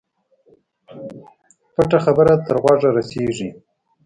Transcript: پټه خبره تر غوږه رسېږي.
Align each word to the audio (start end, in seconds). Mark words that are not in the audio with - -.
پټه 1.73 1.97
خبره 2.05 2.33
تر 2.45 2.55
غوږه 2.63 2.89
رسېږي. 2.97 3.49